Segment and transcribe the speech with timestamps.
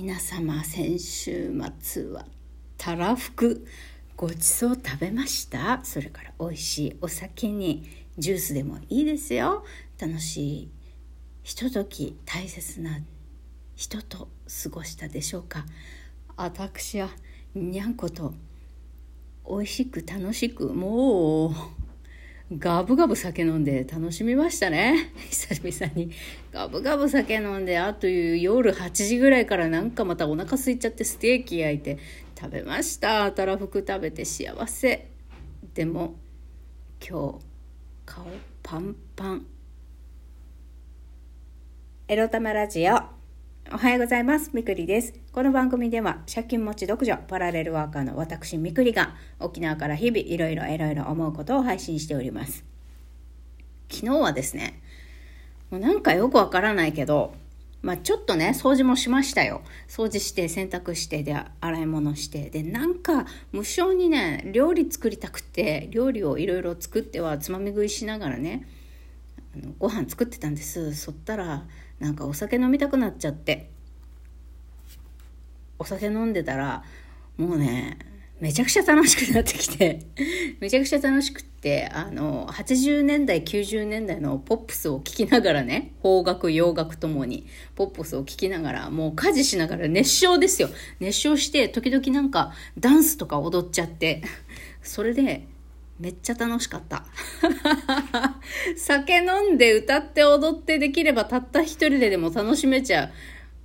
[0.00, 2.24] 皆様先週末は
[2.76, 3.66] たらふく
[4.16, 5.80] ごちそう食べました？
[5.82, 7.84] それから美味しいお酒に
[8.16, 9.64] ジュースでもいいですよ。
[10.00, 10.70] 楽しい
[11.42, 13.00] ひととき大切な
[13.74, 14.28] 人と
[14.62, 15.66] 過ごしたでしょうか？
[16.36, 17.08] 私は
[17.56, 18.34] にゃんこと
[19.50, 21.52] 美味しく楽しくもう
[22.56, 25.12] ガブガブ酒飲んで楽しみましたね。
[25.28, 26.10] 久々に。
[26.50, 31.98] ガブガブ酒飲んで、あという夜8時ぐらいからなんかまたお腹空いちゃってステーキ焼いて
[32.40, 33.30] 食べました。
[33.32, 35.10] たらふく食べて幸せ。
[35.74, 36.14] でも、
[37.06, 37.44] 今日、
[38.06, 38.26] 顔
[38.62, 39.46] パンパン。
[42.08, 43.17] エロ玉ラジオ。
[43.70, 44.50] おはようございます。
[44.54, 45.12] みくりです。
[45.30, 52.64] この番組では、借金持ち独女、パラレルワーカーの私みくりが、沖縄から日々いろいろいろいろ思うことを配信しております。
[53.90, 54.80] 昨日はですね、
[55.68, 57.34] もうなんかよくわからないけど、
[57.82, 59.60] まあちょっとね、掃除もしましたよ。
[59.86, 62.48] 掃除して、洗濯して、で、洗い物して。
[62.48, 68.66] で、なんか、無性にね、料理作りたくて、料理をいろいろ作っては、つまみ食いしながらね、
[69.58, 70.94] のご飯作ってたんです。
[70.94, 71.66] そったら、
[71.98, 73.70] なんかお酒飲みたくなっちゃって。
[75.78, 76.82] お酒飲んでたら
[77.36, 77.98] もうね
[78.40, 80.00] めちゃくちゃ楽しくなってきて。
[80.60, 90.68] めちゃくちゃ楽しくってあの80年代90年代のポップスを聴きながらね邦楽洋楽ともにポップスを聴きながらもう家事しながら熱唱ですよ。
[91.00, 94.22] 熱唱して時々なんかダンスとか踊っちゃって。
[94.82, 95.48] それで
[95.98, 97.04] めっちゃ楽しかった。
[98.76, 103.10] 酒飲んで歌って踊ってできればたった一人ででも楽しめちゃ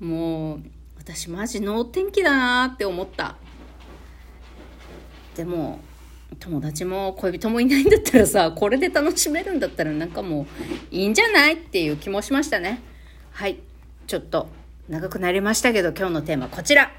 [0.00, 0.04] う。
[0.04, 0.62] もう、
[0.98, 3.36] 私マジ能天気だなって思った。
[5.36, 5.80] でも、
[6.40, 12.80] 友達も恋人もいないんだったらさ、これで楽しめるんだったらなんかもういいんじゃないっていう気もしましたね。
[13.30, 13.58] はい。
[14.06, 14.48] ちょっと
[14.88, 16.90] 長くなりましたけど今日のテーマこちら。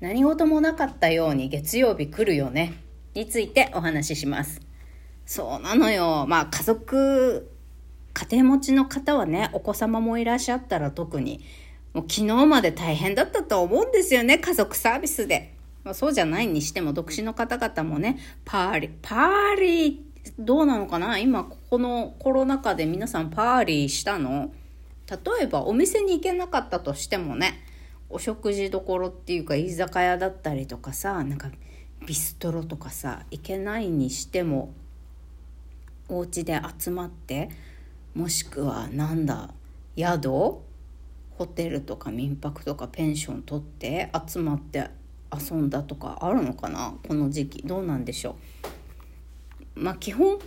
[0.00, 2.72] 何事もなかったように月曜日来るよね。
[3.14, 4.60] についてお話しします。
[5.26, 6.26] そうなのよ。
[6.28, 7.50] まあ家族、
[8.12, 11.40] 家庭持ちの方はね、お子様もいらっしゃったら特に、
[11.92, 15.54] もう昨日まで大変だったと思うんですよね、家族サービスで。
[15.82, 19.98] まあ、そうじゃないにしても、独身の方々もね、 party、party、
[20.38, 21.18] どうなのかな？
[21.18, 24.52] 今、ここのコロナ禍で皆さんパーリーしたの？
[25.08, 27.64] 例えばお店に行けなかったとしてもね、
[28.10, 31.50] お食事どころっていうか居酒屋だったりとかさ、なんか
[32.06, 34.72] ビストロとかさ行けないにしても
[36.08, 37.50] お家で集まって
[38.14, 39.50] もしくはなんだ
[39.96, 44.90] 宿ホテルとか民泊とかペンション取って集まって
[45.32, 46.94] 遊んだとかあるのかな？
[47.06, 48.36] この時期どうなんでしょ
[49.76, 49.80] う？
[49.80, 50.38] まあ基本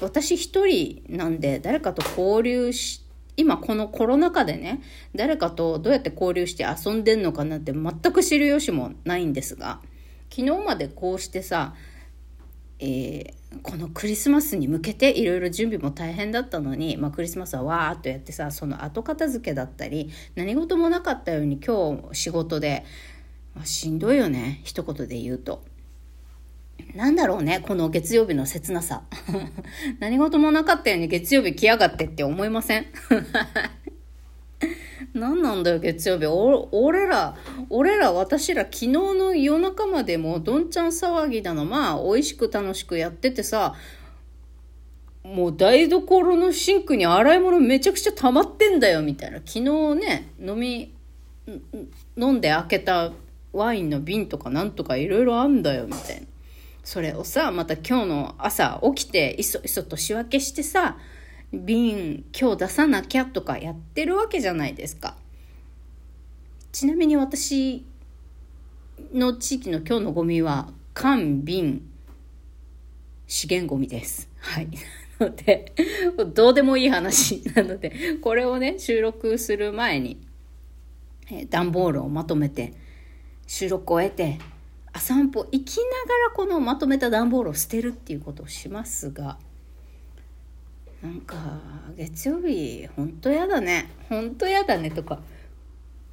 [0.00, 3.02] 私一人なんで誰かと交流し
[3.36, 4.82] 今このコロナ禍でね
[5.14, 9.80] 誰かとどうやって交流して遊んでんのかなって全く知る由もないんですが
[10.34, 11.74] 昨日までこうしてさ、
[12.80, 22.84] えー、このクリスマスに向けていろいろ準備も大変だったのに、まあ、クリスマスはわーっとやってさその後片付けだったり何事もなかったように今日仕事で、
[23.54, 25.62] まあ、しんどいよね一言で言うと。
[26.96, 29.04] なんだろうね、この月曜日の切なさ。
[30.00, 32.86] 何事もなかったように月曜日来やがってって思いません？
[35.14, 36.26] 何なんだよ、月曜日。
[36.26, 37.36] 俺ら、
[37.70, 43.74] 俺ら、私ら、昨日の夜中までもどんちゃん騒ぎだの、まあ、美味しく楽しくやっててさ、
[45.22, 49.38] もう台所のシンクに洗い物めちゃくちゃ溜まってんだよ、みたいな。
[49.38, 49.60] 昨日
[49.94, 50.92] ね、飲み、
[52.16, 53.12] 飲んで開けた
[53.52, 56.26] ワインの瓶とかなんとかいろいろあんだよ、みたいな。
[56.82, 60.98] それをさ、また今日の朝起きて、いそいそと仕分けしてさ、
[61.60, 65.16] 瓶今日出さなきゃとかやってるわけじゃないですか。
[66.72, 67.84] ちなみに私
[69.12, 71.82] の地域の今日のゴミは缶、瓶、
[73.26, 74.28] 資源ゴミです。
[74.38, 74.68] はい。
[75.18, 75.72] なので、
[76.34, 80.20] どうでもいい話なので、これをね、収録する前に、
[81.30, 82.72] え、段ボールをまとめて、
[83.46, 84.38] 収録を終えて、
[84.98, 85.88] 散歩行きなが
[86.28, 89.38] らこのまとめた段ボールを捨てるっていうことをしますが、
[91.04, 91.36] なんか
[91.98, 93.90] 月曜日ほんとやだね。
[94.08, 95.20] ほんとやだねとか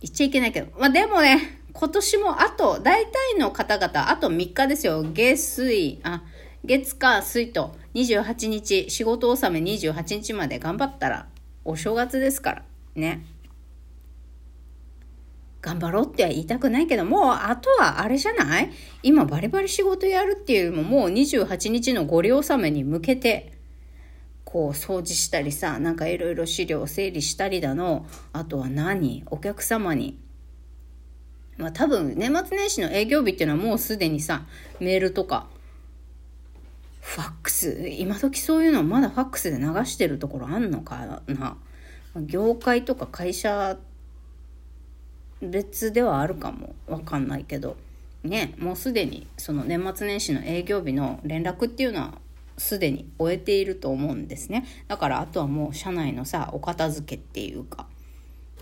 [0.01, 0.67] 言っちゃいけないけど。
[0.77, 5.01] まあでもね今年もあと大体の方々あと3日ですよ。
[5.01, 6.23] 月水あ
[6.65, 11.27] 月火水と28日仕事納め28日まで頑張ったら
[11.63, 12.63] お正月ですから。
[12.95, 13.25] ね。
[15.61, 18.69] 頑張ろうっては言いたくないけど、もうあとはあれじゃない？
[19.03, 21.23] 今バリバリ仕事やるっていうよりももう納
[21.69, 23.60] 日のご利納めに向けて
[24.45, 30.19] こう掃除したりさなんかいろいろ資料整理したりだのあとは何お客様に
[31.61, 34.45] まあ多分年末年始の営業日っていうのはもうすでにさ、
[34.79, 35.47] メールとか、
[37.01, 41.57] ファックス、今時そういうのまだファックスで流してるところあんのかな。
[42.15, 43.77] 業界とか会社
[45.41, 47.77] 別ではあるかもわかんないけど、
[48.23, 52.13] ね、もうすでにその年末年始の営業日の連絡っていうのは
[52.57, 54.65] すでに終えていると思うんですね。
[54.87, 57.87] だからあとはもう社内のさ、お片付けっていうか、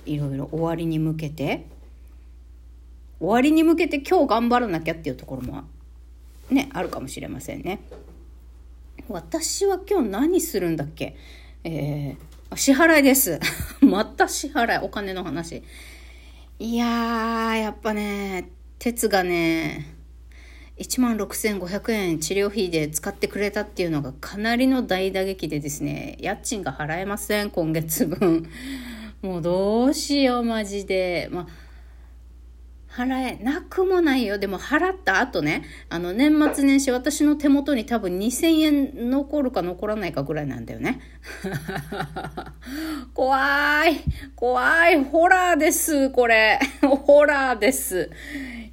[0.06, 1.66] いろいろ終わりに向けて、
[3.20, 5.64] 終わりに向けて今日頑張らなきゃっていうところも
[6.50, 7.80] ね、あるかもしれませんね。
[9.08, 11.16] 私は今日何するんだっけ？
[11.64, 13.40] えー、支払いです。
[13.82, 15.64] また支払い、お金の話。
[16.60, 19.86] いやー、やっぱね、鉄がね、
[20.80, 28.50] 1万6500円治療費で使ってくれたっていうのがかなりの大打撃でですね、家賃が払えません、今月分。
[29.22, 31.30] もうどうしよう、マジで。
[31.32, 31.70] まあ
[32.92, 34.38] 払えなくもないよ。
[34.40, 41.00] でも払った後ね、あの年末年始私の手元に多分2000円残るか残らないかぐらいなんだよね。
[43.14, 44.02] 怖い。
[44.36, 45.04] 怖い。
[45.04, 46.60] ホラーです、これ。
[46.82, 48.10] ホラーです。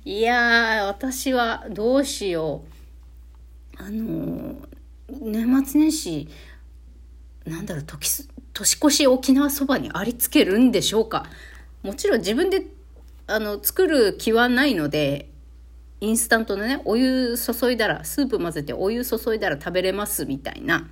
[0.07, 2.63] いやー、私はどうしよ
[3.77, 3.83] う。
[3.83, 4.57] あのー、
[5.21, 6.29] 年末年始、
[7.45, 11.27] なんだろう、年越し沖縄そばにありつけるんでしょうか。
[11.83, 12.69] もちろん自分で
[13.27, 15.29] あの、作る気はないので、
[16.01, 20.89] インスタントのね、お湯注いだら、スープ混ぜてお湯注いだら食べれますみたいな、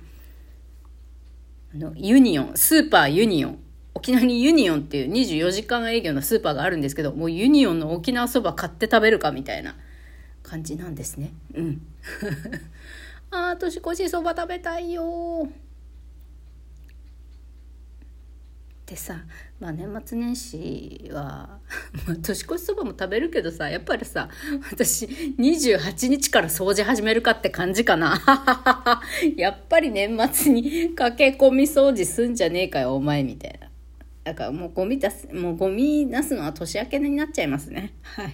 [1.73, 3.64] あの、ユニオン、スーパーユニオン。
[3.95, 9.75] 沖縄にユニオンっていう24時間営業のスーパーがあるんですけど、もうユニオンの沖縄そば買って食べるかみたいな
[10.43, 11.33] 感じなんですね。
[11.55, 11.81] うん。
[13.31, 15.49] あー、年越しそば食べたいよ
[18.85, 19.15] でさ、
[19.59, 21.57] まあ、年末年始は、
[22.21, 24.29] 年越しそばも食べるけどさやっぱりさ
[24.71, 28.21] 私28日から掃除始めるかって感じかな
[29.35, 33.64] やっぱり年末に駆け込み掃除すんじゃねえかよお前みたいな
[34.25, 37.93] だからもうゴミ出すもうゴミ出すのは年明けになっちゃいますね。
[38.01, 38.33] はい。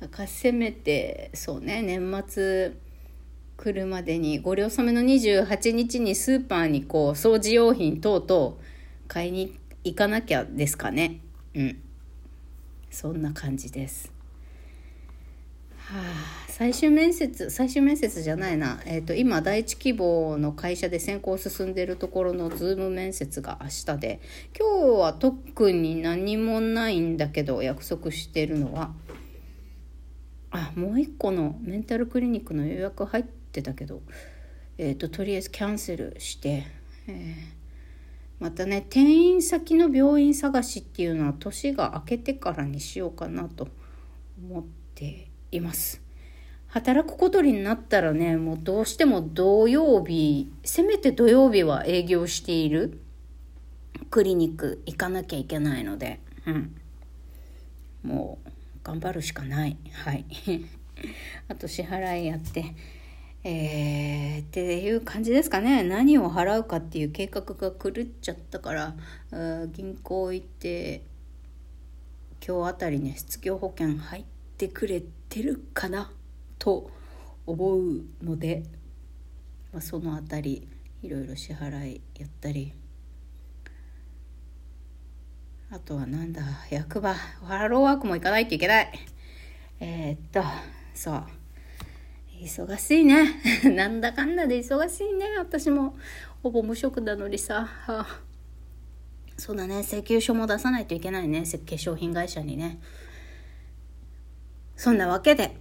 [0.00, 2.72] だからせめてそうね年末
[3.58, 8.56] 来るまでにご了承めの28日にスーパーにこう掃除用品等々
[9.06, 11.20] 買いに行かなきゃですかね。
[11.54, 11.82] うん。
[12.90, 14.13] そんな感じです。
[15.86, 24.20] はあ最終面接最終面接じゃないな、えーと、今第一希望の会社で選考進んでるところのズーム面接が明日で。
[24.56, 28.92] 今日は特に何もないんだけど約束してるのは。
[30.52, 34.02] あもう一個のメンタルクリニックの予約入ってたけど。
[34.78, 36.66] えっ、ー、ととりあえずキャンセルして、
[37.08, 37.64] えー
[38.40, 43.68] またね転院先の病院探しっていうのは年が明けてからにしようかなと
[44.38, 44.64] 思っ
[44.94, 46.02] ています。
[46.68, 53.00] 働くことになったらねもうどうしても土曜日せめて土曜日は営業している。
[54.10, 56.20] クリニック行かなきゃいけないので。
[56.46, 56.76] うん。
[58.02, 58.50] もう
[58.82, 59.76] 頑張るしかない。
[59.92, 60.24] はい。
[61.48, 62.74] あと支払いやって。
[63.46, 65.82] えー、っていう感じですかね。
[65.82, 68.96] 何を払うかっていう計画が狂っちゃったから
[69.72, 71.02] 銀行行って
[72.46, 74.24] 今日あたりね失業保険入っ
[74.56, 76.10] てくれてるかな
[76.58, 76.90] と
[77.46, 78.62] 思うので、
[79.72, 80.68] まあ、そのあたり
[81.02, 82.72] いろいろ支払いやったり
[85.70, 88.92] あとはなんだ役場ハローワークも行かないといけない
[89.80, 90.42] えー、っと
[90.94, 91.24] そう
[92.44, 93.40] 忙しいね。
[93.74, 95.26] なんだかんだで忙しいね。
[95.38, 95.96] 私も
[96.42, 97.64] ほぼ無職なのにさ。
[97.64, 98.20] はあ、
[99.36, 99.80] そうだね。
[99.80, 101.40] 請求書も出さないといけないね。
[101.40, 102.80] 化粧品会社にね。
[104.76, 105.56] そんなわけで、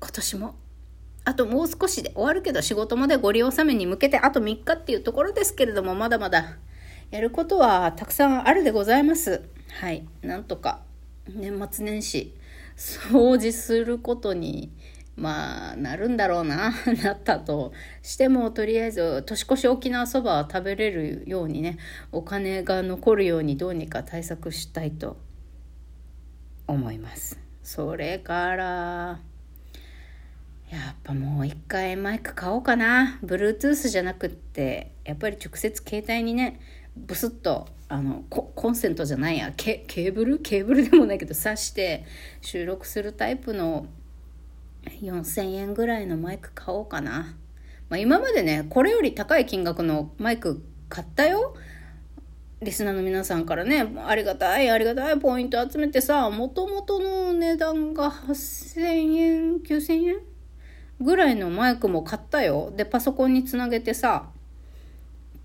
[0.00, 0.54] 今年も、
[1.24, 6.56] あともう少しで終わるけど仕事までご利用納めに向けてあと3日っていうところですけれども、まだまだ
[7.10, 9.42] やることはたくさんあるでございます。
[9.80, 10.06] はい。
[10.22, 10.82] なんとか
[11.28, 12.34] 年末年始
[12.76, 14.72] 掃除することに
[15.18, 21.76] まあ、なるんだろうな、 なったとしても、とりあえず、年越し沖縄そばは食べれるようにね、
[22.12, 25.16] お金が残るようにどうにか対策したいと
[26.68, 27.47] 思います。
[27.68, 28.64] それから、
[30.70, 33.18] やっぱもう一回マイク買おうかな。
[33.22, 36.60] Bluetooth じゃなくって、やっぱり直接携帯にね、
[36.96, 40.38] ブスッと、あの、コンセントじゃないや、ケケーブル？
[40.38, 42.06] ケーブルでもないけど、挿して
[42.40, 43.86] 収録するタイプの
[45.02, 47.36] 4000円ぐらいのマイク買おうかな。
[47.90, 51.54] まあ、今までね、これより高い金額のマイク買ったよ。
[52.60, 60.16] リスナーの皆さんからね、ありがたい、ありがたいポイント集めてさ、もともとの値段が8000円、9000円
[61.00, 62.72] ぐらいのマイクも買ったよ。
[62.76, 64.30] で、パソコンにつなげてさ、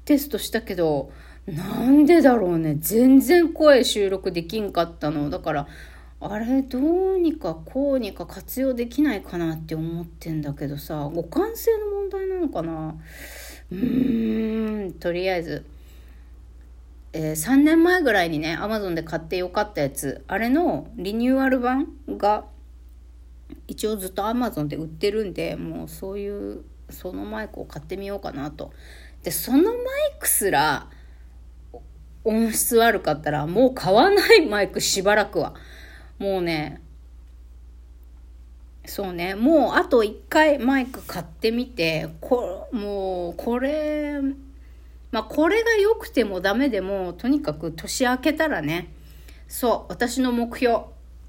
[0.05, 1.11] テストしたけど、
[1.45, 2.77] なんでだろうね。
[2.79, 5.29] 全然声収録できんかったの。
[5.29, 5.67] だから、
[6.19, 12.95] あれ、どうにかこうにか活用できないかなって思ってんだけどさ、互換性の問題なのかな
[13.71, 15.63] うーん、とりあえず。
[17.13, 22.45] えー、3年前ぐらいにね、アマゾンで買ってよかったやつ、あれのリニューアル版が、
[23.67, 28.73] 一応ずっとアマゾンで売ってるんで、もうそういう、そのマイクを買ってみようかなと。
[29.21, 29.75] で、そのマイ
[30.19, 30.87] クすら、
[32.23, 35.53] 音質悪かったら、もう買わないマイクしばらくは。
[36.17, 36.81] もうね、
[38.85, 44.19] そうね、もうあと一回マイク買ってみて、こもう、これ、
[45.13, 48.91] まあ、これが良くてもダメでも、とにかく年明けたらね、
[49.47, 50.85] そう、私の目標、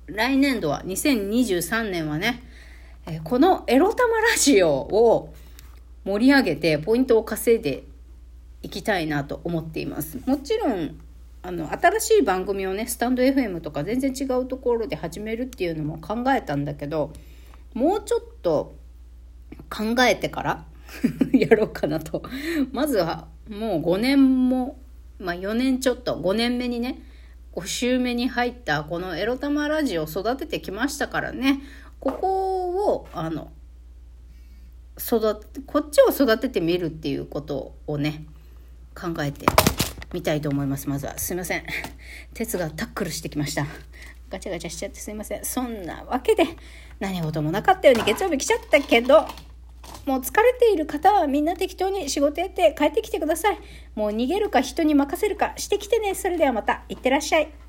[0.07, 2.43] 来年度は、2023年はね、
[3.05, 5.35] えこのエロ玉ラジオを
[6.07, 7.85] 盛り上げて、ポイントを稼いで
[8.62, 10.19] いきたいなと思っています。
[10.25, 10.99] もちろん、
[11.43, 17.12] あの、新しい番組をね、スタンド FM とか全然違うところで始めるっていうのも考えたんだけど、
[17.75, 18.75] もうちょっと
[19.69, 20.64] 考えてから
[21.38, 22.23] やろうかなと。
[22.73, 24.79] まずは、もう5年も、
[25.19, 27.03] まあ4年ちょっと、5年目にね、
[27.55, 31.61] 5週目に入ったこのエロ玉ラジオを育ててきましたからね、
[32.01, 33.53] ここを、あの、
[34.99, 38.27] 育、こっちを育ててみるっていうことをね、
[38.95, 39.47] 考えて
[40.13, 40.89] みたいと思います。
[40.89, 41.19] まずは。
[41.19, 41.65] すいません。
[42.35, 43.67] 鉄がタックルしてきました。
[44.31, 45.45] ガチャガチャしちゃってすいません。
[45.45, 46.45] そんなわけで、
[47.01, 49.27] 何事もなかったように月曜日来ちゃったけど、
[50.07, 53.59] もう疲れている方はみんな適当に仕事やって帰ってきてください。
[53.95, 56.14] もう逃げるか人に任せるかしてきてね。
[56.14, 57.63] それではまた、いってらっしゃい。